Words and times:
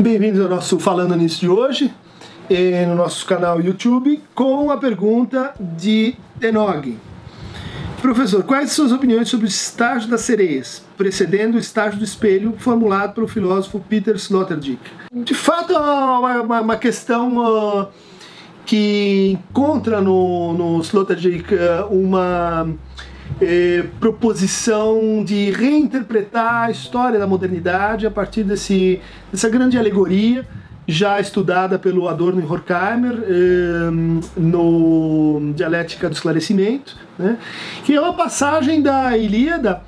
Bem-vindos 0.00 0.40
ao 0.40 0.48
nosso 0.48 0.78
Falando 0.78 1.14
Nisso 1.14 1.40
de 1.40 1.48
hoje, 1.48 1.92
eh, 2.48 2.86
no 2.86 2.94
nosso 2.94 3.26
canal 3.26 3.60
YouTube, 3.60 4.18
com 4.34 4.70
a 4.70 4.78
pergunta 4.78 5.52
de 5.60 6.14
Tenog. 6.40 6.96
Professor, 8.00 8.42
quais 8.42 8.72
suas 8.72 8.92
opiniões 8.92 9.28
sobre 9.28 9.44
o 9.44 9.48
estágio 9.48 10.08
das 10.08 10.22
sereias, 10.22 10.82
precedendo 10.96 11.58
o 11.58 11.60
estágio 11.60 11.98
do 11.98 12.04
espelho 12.04 12.54
formulado 12.56 13.12
pelo 13.12 13.28
filósofo 13.28 13.78
Peter 13.78 14.14
Sloterdijk? 14.16 14.80
De 15.12 15.34
fato, 15.34 15.74
é 15.74 15.78
uma, 15.78 16.40
uma, 16.40 16.60
uma 16.62 16.76
questão 16.76 17.36
uh, 17.36 17.88
que 18.64 19.32
encontra 19.32 20.00
no, 20.00 20.54
no 20.54 20.80
Sloterdijk 20.80 21.54
uh, 21.54 21.92
uma 21.92 22.74
eh, 23.40 23.84
proposição 23.98 25.24
de 25.24 25.50
reinterpretar 25.50 26.64
a 26.64 26.70
história 26.70 27.18
da 27.18 27.26
modernidade 27.26 28.06
a 28.06 28.10
partir 28.10 28.44
desse, 28.44 29.00
dessa 29.32 29.48
grande 29.48 29.78
alegoria 29.78 30.46
já 30.86 31.20
estudada 31.20 31.78
pelo 31.78 32.08
Adorno 32.08 32.40
e 32.40 32.44
Horkheimer 32.44 33.22
eh, 33.22 33.90
no 34.36 35.52
Dialética 35.54 36.08
do 36.08 36.12
Esclarecimento, 36.12 36.96
né, 37.18 37.38
que 37.84 37.94
é 37.94 38.00
uma 38.00 38.14
passagem 38.14 38.82
da 38.82 39.16
Ilíada 39.16 39.82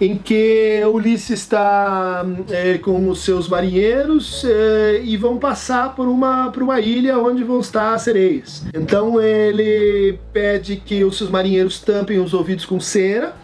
em 0.00 0.16
que 0.16 0.82
Ulisses 0.92 1.40
está 1.40 2.24
é, 2.50 2.76
com 2.78 3.08
os 3.08 3.20
seus 3.20 3.48
marinheiros 3.48 4.44
é, 4.44 5.00
e 5.02 5.16
vão 5.16 5.38
passar 5.38 5.94
por 5.94 6.06
uma, 6.06 6.50
por 6.50 6.62
uma 6.62 6.78
ilha 6.80 7.18
onde 7.18 7.42
vão 7.42 7.60
estar 7.60 7.94
as 7.94 8.02
sereias. 8.02 8.64
Então 8.74 9.20
ele 9.20 10.18
pede 10.32 10.76
que 10.76 11.02
os 11.02 11.16
seus 11.16 11.30
marinheiros 11.30 11.80
tampem 11.80 12.18
os 12.18 12.34
ouvidos 12.34 12.66
com 12.66 12.78
cera 12.78 13.34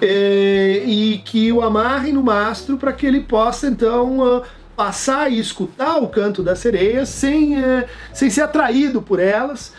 é, 0.00 0.82
e 0.86 1.18
que 1.24 1.52
o 1.52 1.62
amarrem 1.62 2.12
no 2.12 2.22
mastro 2.22 2.76
para 2.76 2.92
que 2.92 3.04
ele 3.04 3.20
possa 3.20 3.66
então 3.66 4.42
passar 4.76 5.32
e 5.32 5.40
escutar 5.40 5.96
o 5.96 6.06
canto 6.06 6.40
das 6.40 6.60
sereias 6.60 7.08
sem, 7.08 7.56
sem 8.14 8.30
ser 8.30 8.42
atraído 8.42 9.02
por 9.02 9.18
elas 9.18 9.72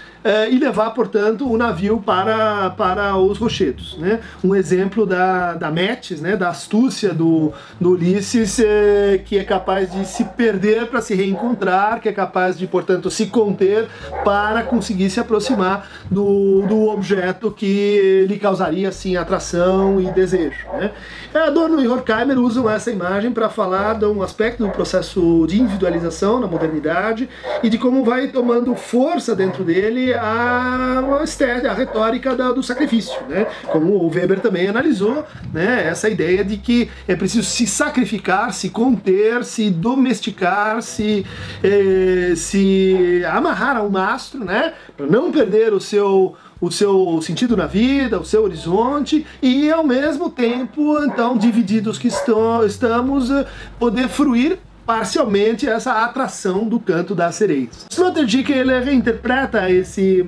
e 0.52 0.59
levar, 0.59 0.92
portanto, 0.92 1.50
o 1.50 1.58
navio 1.58 2.02
para, 2.06 2.70
para 2.72 3.16
os 3.17 3.38
rochedos. 3.38 3.98
Né? 3.98 4.20
Um 4.44 4.53
exemplo 4.53 5.06
da, 5.06 5.53
da 5.53 5.72
Metis, 5.72 6.20
né? 6.22 6.36
da 6.36 6.50
astúcia 6.50 7.14
do, 7.14 7.53
do 7.80 7.92
Ulisses, 7.92 8.59
eh, 8.59 9.22
que 9.23 9.38
é 9.38 9.44
capaz 9.44 9.92
de 9.92 10.06
se 10.06 10.23
perder 10.25 10.88
para 10.88 11.02
se 11.02 11.16
reencontrar, 11.16 12.02
que 12.02 12.09
é 12.09 12.12
capaz 12.12 12.58
de, 12.58 12.67
portanto, 12.67 13.09
se 13.09 13.28
conter 13.28 13.88
para 14.23 14.64
conseguir 14.64 15.09
se 15.09 15.20
aproximar 15.20 15.88
do, 16.12 16.64
do 16.67 16.90
objeto 16.90 17.52
que 17.52 18.25
lhe 18.28 18.38
causaria, 18.38 18.90
assim, 18.90 19.16
atração 19.16 20.02
e 20.02 20.12
desejo. 20.12 20.67
Né? 20.73 20.92
Adorno 21.34 21.81
e 21.81 21.88
Horkheimer 21.88 22.38
usam 22.40 22.70
essa 22.70 22.92
imagem 22.92 23.31
para 23.31 23.50
falar 23.50 23.94
de 23.94 24.06
um 24.06 24.22
aspecto 24.22 24.66
do 24.66 24.72
processo 24.72 25.45
de 25.47 25.62
individualização 25.62 26.40
na 26.40 26.47
modernidade 26.47 27.30
e 27.64 27.70
de 27.70 27.78
como 27.78 28.03
vai 28.03 28.28
tomando 28.28 28.75
força 28.75 29.36
dentro 29.36 29.64
dele 29.64 30.09
a, 30.14 31.02
a, 31.02 31.72
a 31.72 31.74
retórica 31.74 32.36
da, 32.36 32.52
do 32.52 32.64
sacrifício, 32.64 33.16
né? 33.28 33.46
Como 33.72 33.94
o 33.94 34.10
Weber 34.10 34.40
também 34.40 34.68
analisou, 34.68 35.26
né? 35.54 35.88
Essa 35.88 36.10
ideia 36.10 36.44
de 36.44 36.58
que 36.58 36.90
é 37.08 37.16
preciso 37.16 37.48
se 37.48 37.66
sacrificar, 37.68 38.54
se 38.54 38.70
conter, 38.70 39.44
se 39.44 39.70
domesticar, 39.70 40.82
se, 40.82 41.26
eh, 41.64 42.34
se 42.36 43.24
amarrar 43.26 43.78
ao 43.78 43.90
mastro, 43.90 44.44
né? 44.44 44.74
Para 44.96 45.08
não 45.08 45.32
perder 45.32 45.74
o 45.74 45.80
seu 45.80 46.36
o 46.62 46.70
seu 46.70 47.22
sentido 47.22 47.56
na 47.56 47.68
vida, 47.68 48.20
o 48.20 48.26
seu 48.26 48.44
horizonte 48.44 49.26
e 49.42 49.72
ao 49.72 49.82
mesmo 49.82 50.30
tempo, 50.30 51.02
então, 51.06 51.38
divididos 51.38 51.98
que 51.98 52.10
estão, 52.10 52.66
estamos, 52.66 53.32
eh, 53.32 53.46
poder 53.80 54.10
fruir 54.10 54.60
parcialmente 54.90 55.70
essa 55.70 56.04
atração 56.04 56.68
do 56.68 56.80
canto 56.80 57.14
das 57.14 57.36
sereias. 57.36 57.86
Sloterdijk 57.92 58.52
ele 58.52 58.80
reinterpreta 58.80 59.69
esse 59.69 60.28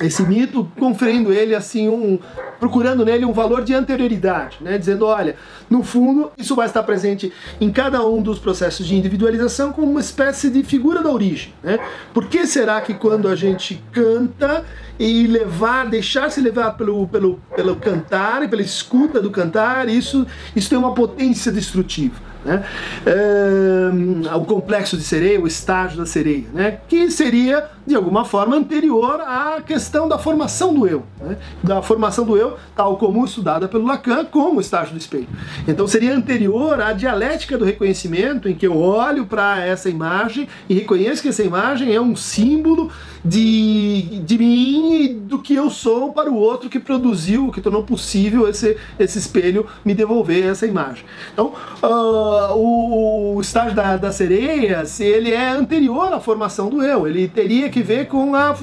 esse 0.00 0.22
mito, 0.22 0.66
conferindo 0.78 1.30
ele 1.30 1.54
assim 1.54 1.90
um, 1.90 2.18
procurando 2.58 3.04
nele 3.04 3.26
um 3.26 3.32
valor 3.34 3.62
de 3.62 3.74
anterioridade, 3.74 4.56
né? 4.62 4.78
Dizendo, 4.78 5.04
olha, 5.04 5.36
no 5.68 5.82
fundo 5.84 6.32
isso 6.38 6.56
vai 6.56 6.66
estar 6.66 6.82
presente 6.82 7.30
em 7.60 7.70
cada 7.70 8.04
um 8.04 8.22
dos 8.22 8.38
processos 8.38 8.86
de 8.86 8.96
individualização 8.96 9.70
como 9.70 9.90
uma 9.90 10.00
espécie 10.00 10.48
de 10.48 10.64
figura 10.64 11.02
da 11.02 11.10
origem, 11.10 11.52
né? 11.62 11.78
Por 12.14 12.28
que 12.28 12.46
será 12.46 12.80
que 12.80 12.94
quando 12.94 13.28
a 13.28 13.36
gente 13.36 13.84
canta 13.92 14.64
e 14.98 15.26
levar, 15.26 15.86
deixar-se 15.86 16.40
levar 16.40 16.72
pelo, 16.78 17.06
pelo, 17.08 17.38
pelo 17.54 17.76
cantar 17.76 18.42
e 18.42 18.48
pela 18.48 18.62
escuta 18.62 19.20
do 19.20 19.30
cantar, 19.30 19.86
isso, 19.86 20.26
isso 20.56 20.70
tem 20.70 20.78
uma 20.78 20.94
potência 20.94 21.52
destrutiva? 21.52 22.31
Né? 22.44 22.64
É, 23.06 24.34
o 24.36 24.44
complexo 24.44 24.96
de 24.96 25.02
sereia, 25.02 25.40
o 25.40 25.46
estágio 25.46 25.98
da 25.98 26.06
sereia, 26.06 26.44
né? 26.52 26.78
que 26.88 27.10
seria, 27.10 27.68
de 27.86 27.94
alguma 27.94 28.24
forma, 28.24 28.56
anterior 28.56 29.20
à 29.20 29.60
questão 29.64 30.08
da 30.08 30.18
formação 30.18 30.74
do 30.74 30.86
eu, 30.86 31.04
né? 31.20 31.36
da 31.62 31.82
formação 31.82 32.24
do 32.24 32.36
eu, 32.36 32.56
tal 32.74 32.96
como 32.96 33.24
estudada 33.24 33.68
pelo 33.68 33.86
Lacan, 33.86 34.24
como 34.24 34.58
o 34.58 34.60
estágio 34.60 34.92
do 34.92 34.98
espelho. 34.98 35.28
Então 35.66 35.86
seria 35.86 36.14
anterior 36.14 36.80
à 36.80 36.92
dialética 36.92 37.56
do 37.56 37.64
reconhecimento, 37.64 38.48
em 38.48 38.54
que 38.54 38.66
eu 38.66 38.76
olho 38.76 39.26
para 39.26 39.64
essa 39.64 39.88
imagem 39.88 40.48
e 40.68 40.74
reconheço 40.74 41.22
que 41.22 41.28
essa 41.28 41.42
imagem 41.42 41.94
é 41.94 42.00
um 42.00 42.16
símbolo 42.16 42.90
de, 43.24 44.20
de 44.24 44.38
mim 44.38 45.02
e 45.02 45.08
do 45.14 45.38
que 45.38 45.54
eu 45.54 45.70
sou 45.70 46.12
para 46.12 46.30
o 46.30 46.36
outro 46.36 46.68
que 46.68 46.80
produziu, 46.80 47.50
que 47.52 47.60
tornou 47.60 47.84
possível 47.84 48.48
esse, 48.48 48.76
esse 48.98 49.18
espelho 49.18 49.66
me 49.84 49.94
devolver 49.94 50.44
essa 50.44 50.66
imagem. 50.66 51.04
Então, 51.32 51.52
uh, 51.82 52.31
o, 52.54 53.36
o, 53.36 53.40
estágio 53.40 53.74
da, 53.74 53.96
das 53.96 54.14
sereias, 54.14 55.00
ele 55.00 55.32
é 55.32 55.50
anterior 55.50 56.12
à 56.12 56.20
formação 56.20 56.68
do 56.68 56.82
eu, 56.82 57.06
ele 57.06 57.28
teria 57.28 57.68
que 57.68 57.82
ver 57.82 58.06
com 58.06 58.34
a, 58.34 58.54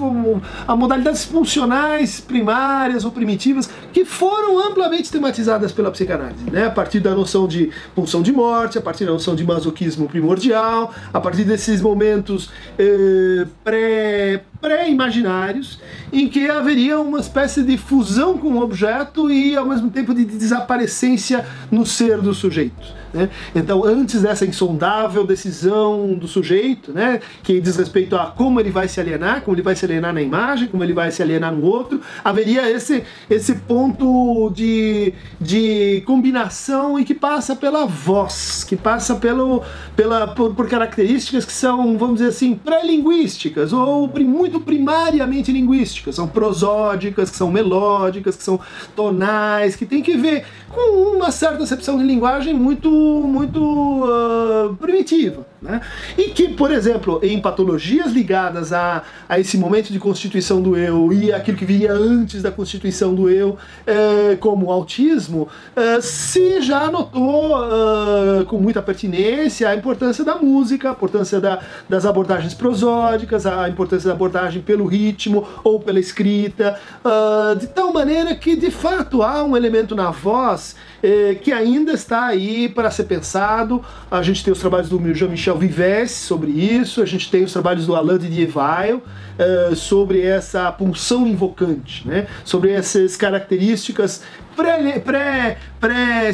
a 0.68 0.76
modalidades 0.76 1.26
funcionais 1.26 2.20
primárias 2.20 3.06
ou 3.06 3.12
primitivas 3.12 3.70
que 3.94 4.06
foram 4.06 4.60
amplamente 4.60 5.12
tematizadas 5.12 5.72
pela 5.72 5.92
psicanálise, 5.92 6.50
né? 6.52 6.68
a 6.68 6.72
partir 6.72 7.00
da 7.00 7.12
noção 7.12 7.48
de 7.48 7.72
pulsão 7.96 8.22
de 8.22 8.32
morte, 8.32 8.78
a 8.78 8.82
partir 8.82 9.06
da 9.06 9.12
noção 9.12 9.36
de 9.36 9.44
masoquismo 9.44 10.08
primordial, 10.08 10.94
a 11.14 11.20
partir 11.20 11.44
desses 11.44 11.82
momentos 11.82 12.50
eh, 12.78 13.46
pré 13.64 14.42
pré-imaginários 14.62 15.80
em 16.12 16.28
que 16.28 16.50
haveria 16.50 17.00
uma 17.00 17.20
espécie 17.20 17.64
de 17.64 17.78
fusão 17.78 18.38
com 18.38 18.54
o 18.54 18.62
objeto 18.62 19.32
e 19.32 19.56
ao 19.56 19.66
mesmo 19.66 19.90
tempo 19.90 20.14
de 20.14 20.26
desaparecência 20.26 21.46
no 21.72 21.86
ser 21.86 22.20
do 22.20 22.34
sujeito. 22.34 23.00
Né? 23.14 23.30
Então, 23.56 23.84
antes 23.84 24.22
dessa 24.22 24.46
insondável 24.46 25.26
decisão 25.26 26.14
do 26.14 26.28
sujeito, 26.28 26.92
né, 26.92 27.20
que 27.44 27.60
diz 27.60 27.76
respeito 27.76 28.16
a 28.16 28.28
como 28.28 28.60
ele 28.60 28.70
vai 28.70 28.88
se 28.88 29.00
alienar, 29.00 29.42
como 29.42 29.56
ele 29.56 29.64
vai 29.64 29.76
se 29.76 29.86
alienar 29.86 30.14
na 30.14 30.22
imagem, 30.22 30.68
como 30.68 30.84
ele 30.84 30.94
vai 30.94 31.12
se 31.12 31.22
alienar 31.22 31.54
no 31.54 31.66
outro, 31.66 32.02
haveria 32.24 32.70
esse, 32.70 33.04
esse 33.30 33.56
ponto 33.56 34.52
de, 34.52 35.14
de 35.40 36.04
combinação 36.06 37.00
e 37.00 37.04
que 37.04 37.14
passa 37.14 37.56
pela 37.56 37.86
voz, 37.86 38.64
que 38.64 38.76
passa 38.76 39.16
pelo, 39.16 39.64
pela, 39.96 40.28
por, 40.28 40.54
por 40.54 40.68
características 40.68 41.46
que 41.46 41.52
são, 41.52 41.98
vamos 41.98 42.16
dizer 42.16 42.30
assim, 42.30 42.56
pré-linguísticas 42.56 43.74
ou 43.74 44.10
muito 44.20 44.60
primariamente 44.60 45.52
linguísticas, 45.52 45.99
são 46.12 46.28
prosódicas, 46.28 47.30
que 47.30 47.36
são 47.38 47.52
melódicas, 47.52 48.36
que 48.36 48.44
são 48.44 48.60
tonais, 48.96 49.76
que 49.76 49.86
tem 49.86 50.02
que 50.02 50.16
ver 50.18 50.46
com 50.70 51.16
uma 51.16 51.32
certa 51.32 51.64
acepção 51.64 51.98
de 51.98 52.04
linguagem 52.04 52.54
muito 52.54 52.90
muito 52.90 53.60
uh, 53.62 54.76
primitiva. 54.76 55.46
Né? 55.62 55.82
E 56.18 56.30
que, 56.30 56.48
por 56.50 56.72
exemplo, 56.72 57.20
em 57.22 57.40
patologias 57.42 58.12
ligadas 58.12 58.72
a, 58.72 59.04
a 59.28 59.40
esse 59.40 59.58
momento 59.58 59.92
de 59.92 60.00
constituição 60.00 60.62
do 60.62 60.78
eu 60.78 61.12
e 61.12 61.34
aquilo 61.34 61.58
que 61.58 61.66
viria 61.66 61.92
antes 61.92 62.42
da 62.42 62.50
constituição 62.50 63.14
do 63.14 63.30
eu, 63.30 63.58
eh, 63.86 64.38
como 64.40 64.68
o 64.68 64.72
autismo, 64.72 65.50
eh, 65.76 66.00
se 66.00 66.62
já 66.62 66.90
notou 66.90 67.58
uh, 67.58 68.46
com 68.46 68.58
muita 68.58 68.82
pertinência 68.82 69.68
a 69.68 69.76
importância 69.76 70.24
da 70.24 70.36
música, 70.36 70.90
a 70.90 70.92
importância 70.94 71.42
da, 71.42 71.60
das 71.90 72.06
abordagens 72.06 72.54
prosódicas, 72.54 73.46
a 73.46 73.68
importância 73.68 74.08
da 74.08 74.14
abordagem 74.14 74.62
pelo 74.62 74.86
ritmo 74.86 75.46
ou 75.64 75.80
pela 75.80 76.00
escrita, 76.00 76.80
uh, 77.04 77.56
de 77.58 77.68
tal 77.68 77.92
maneira 77.92 78.34
que 78.34 78.56
de 78.56 78.72
fato 78.72 79.22
há 79.22 79.44
um 79.44 79.58
elemento 79.58 79.94
na 79.94 80.10
voz 80.10 80.76
eh, 81.02 81.36
que 81.42 81.52
ainda 81.52 81.94
está 81.94 82.26
aí 82.26 82.68
para 82.68 82.92
ser 82.92 83.06
pensado. 83.06 83.84
A 84.12 84.22
gente 84.22 84.44
tem 84.44 84.52
os 84.52 84.60
trabalhos 84.60 84.90
do 84.90 85.14
Jean-Michel 85.14 85.49
Michel 85.50 85.58
Vives 85.58 86.12
sobre 86.12 86.52
isso, 86.52 87.02
a 87.02 87.06
gente 87.06 87.32
tem 87.32 87.44
os 87.44 87.52
trabalhos 87.52 87.88
do 87.88 87.96
Alain 87.96 88.18
de 88.20 88.30
Dieval 88.30 88.98
uh, 88.98 89.76
sobre 89.76 90.22
essa 90.22 90.72
pulsão 90.72 91.26
invocante, 91.26 92.08
né? 92.08 92.28
sobre 92.46 92.72
essas 92.72 93.16
características 93.16 94.22
pré-significantes, 94.56 95.04
pré, 95.04 95.58
pré 95.80 96.32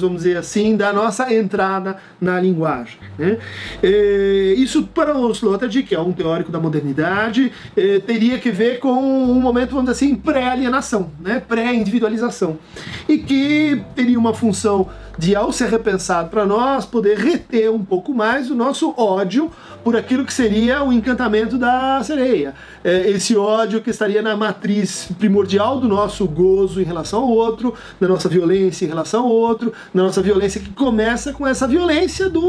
vamos 0.00 0.22
dizer 0.22 0.36
assim, 0.36 0.76
da 0.76 0.92
nossa 0.92 1.32
entrada 1.34 1.96
na 2.20 2.40
linguagem. 2.40 2.96
Né? 3.18 3.38
Isso 4.56 4.84
para 4.84 5.16
o 5.16 5.30
Sloterdijk, 5.32 5.88
que 5.88 5.94
é 5.94 6.00
um 6.00 6.12
teórico 6.12 6.52
da 6.52 6.60
modernidade, 6.60 7.52
teria 8.06 8.38
que 8.38 8.50
ver 8.50 8.78
com 8.78 8.92
um 8.92 9.40
momento, 9.40 9.70
vamos 9.70 9.90
dizer 9.90 10.04
assim, 10.04 10.14
pré-alienação, 10.14 11.10
né? 11.20 11.42
pré-individualização, 11.46 12.58
e 13.08 13.18
que 13.18 13.82
teria 13.94 14.18
uma 14.18 14.32
função 14.32 14.88
de, 15.18 15.36
ao 15.36 15.52
ser 15.52 15.68
repensado 15.68 16.28
para 16.28 16.44
nós, 16.44 16.84
poder 16.84 17.18
reter 17.18 17.70
um 17.70 17.84
pouco 17.84 18.12
mais 18.12 18.50
o 18.50 18.54
nosso 18.54 18.94
ódio 18.96 19.50
por 19.82 19.96
aquilo 19.96 20.24
que 20.24 20.32
seria 20.32 20.82
o 20.82 20.92
encantamento 20.92 21.56
da 21.56 22.02
sereia. 22.02 22.54
É, 22.82 23.10
esse 23.10 23.36
ódio 23.36 23.80
que 23.80 23.90
estaria 23.90 24.22
na 24.22 24.36
matriz 24.36 25.08
primordial 25.18 25.78
do 25.78 25.88
nosso 25.88 26.26
gozo 26.26 26.80
em 26.80 26.84
relação 26.84 27.22
ao 27.22 27.28
outro, 27.28 27.74
da 28.00 28.08
nossa 28.08 28.28
violência 28.28 28.43
em 28.52 28.88
relação 28.88 29.24
ao 29.24 29.30
outro, 29.30 29.72
da 29.94 30.02
nossa 30.02 30.22
violência 30.22 30.60
que 30.60 30.70
começa 30.70 31.32
com 31.32 31.46
essa 31.46 31.66
violência 31.66 32.28
do 32.28 32.42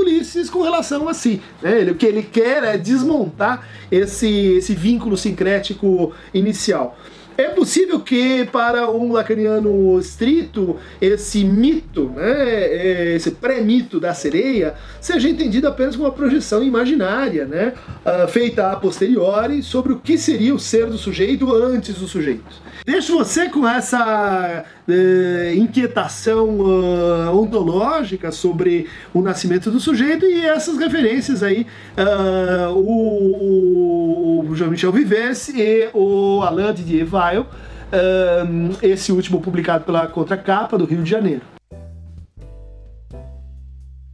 Ulisses 0.00 0.50
com 0.50 0.62
relação 0.62 1.08
a 1.08 1.14
si. 1.14 1.40
Né? 1.60 1.80
Ele, 1.80 1.90
o 1.92 1.94
que 1.94 2.06
ele 2.06 2.22
quer 2.22 2.64
é 2.64 2.76
desmontar 2.76 3.66
esse, 3.90 4.28
esse 4.28 4.74
vínculo 4.74 5.16
sincrético 5.16 6.12
inicial. 6.32 6.96
É 7.36 7.48
possível 7.48 8.00
que, 8.00 8.44
para 8.46 8.90
um 8.90 9.12
lacaniano 9.12 9.98
estrito, 9.98 10.76
esse 11.00 11.44
mito, 11.44 12.10
né, 12.14 12.22
é, 12.24 13.14
esse 13.16 13.30
pré-mito 13.30 13.98
da 13.98 14.12
sereia, 14.14 14.74
seja 15.00 15.28
entendido 15.28 15.66
apenas 15.68 15.96
como 15.96 16.08
uma 16.08 16.14
projeção 16.14 16.62
imaginária, 16.62 17.44
né, 17.46 17.72
ah, 18.04 18.26
feita 18.26 18.70
a 18.70 18.76
posteriori, 18.76 19.62
sobre 19.62 19.92
o 19.92 19.98
que 19.98 20.18
seria 20.18 20.54
o 20.54 20.58
ser 20.58 20.86
do 20.86 20.98
sujeito 20.98 21.52
antes 21.54 21.94
do 21.96 22.06
sujeito. 22.06 22.62
Deixo 22.84 23.16
você 23.16 23.48
com 23.48 23.66
essa 23.66 24.64
uh, 24.88 25.54
inquietação 25.54 26.48
uh, 26.60 27.31
ontológica 27.42 28.32
sobre 28.32 28.88
o 29.12 29.20
nascimento 29.20 29.70
do 29.70 29.80
sujeito 29.80 30.24
e 30.24 30.44
essas 30.46 30.78
referências 30.78 31.42
aí, 31.42 31.66
uh, 31.96 32.72
o, 32.72 34.46
o 34.48 34.54
Jean-Michel 34.54 34.92
Vives 34.92 35.48
e 35.48 35.88
o 35.92 36.42
Alain 36.42 36.72
Didier 36.72 37.06
Weil, 37.12 37.46
esse 38.80 39.12
último 39.12 39.40
publicado 39.40 39.84
pela 39.84 40.06
Contracapa 40.06 40.78
do 40.78 40.86
Rio 40.86 41.02
de 41.02 41.10
Janeiro. 41.10 41.42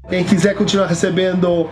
Quem 0.08 0.24
quiser 0.24 0.54
continuar 0.56 0.86
recebendo 0.86 1.70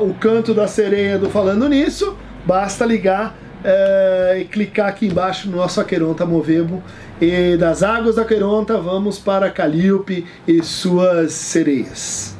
o 0.00 0.14
canto 0.14 0.52
da 0.52 0.66
sereia 0.66 1.16
do 1.16 1.30
Falando 1.30 1.68
Nisso, 1.68 2.16
basta 2.44 2.84
ligar 2.84 3.36
é, 3.64 4.38
e 4.40 4.44
clicar 4.44 4.88
aqui 4.88 5.06
embaixo 5.06 5.48
no 5.48 5.56
nosso 5.56 5.80
Aqueronta 5.80 6.24
Movebo. 6.24 6.82
E 7.20 7.56
das 7.56 7.82
águas 7.82 8.16
da 8.16 8.22
Aqueronta 8.22 8.78
vamos 8.78 9.18
para 9.18 9.50
Calíope 9.50 10.26
e 10.46 10.62
suas 10.62 11.32
sereias. 11.32 12.39